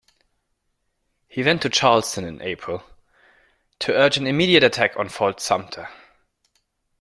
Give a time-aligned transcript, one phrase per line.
[1.27, 2.83] He went to Charleston in April,
[3.77, 5.89] to urge an immediate attack on Fort Sumter.